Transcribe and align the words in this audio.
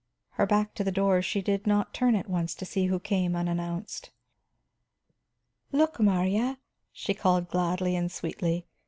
Her 0.29 0.47
back 0.47 0.73
to 0.73 0.83
the 0.83 0.91
door, 0.91 1.21
she 1.21 1.43
did 1.43 1.67
not 1.67 1.93
turn 1.93 2.15
at 2.15 2.27
once 2.27 2.55
to 2.55 2.65
see 2.65 2.87
who 2.87 2.99
came 2.99 3.35
unannounced. 3.35 4.09
"Look, 5.71 5.99
Marya," 5.99 6.57
she 6.91 7.13
called 7.13 7.49
gladly 7.49 7.95
and 7.95 8.11
sweetly. 8.11 8.65